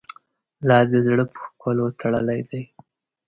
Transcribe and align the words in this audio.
لا 0.67 0.77
دي 0.89 0.99
زړه 1.07 1.23
پر 1.31 1.39
ښکلو 1.51 1.85
تړلی 1.99 2.39
دی. 2.49 2.61